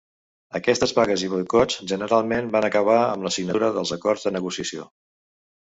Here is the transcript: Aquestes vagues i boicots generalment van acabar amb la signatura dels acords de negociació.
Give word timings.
Aquestes 0.59 0.93
vagues 0.99 1.25
i 1.27 1.29
boicots 1.33 1.77
generalment 1.91 2.49
van 2.57 2.69
acabar 2.71 2.99
amb 3.03 3.29
la 3.29 3.35
signatura 3.39 3.73
dels 3.79 3.95
acords 3.99 4.29
de 4.29 4.37
negociació. 4.39 4.91